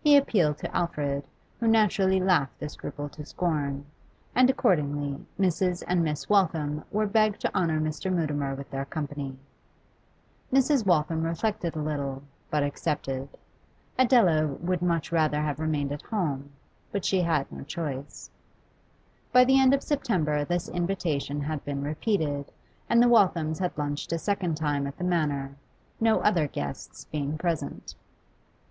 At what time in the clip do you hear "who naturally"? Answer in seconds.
1.58-2.18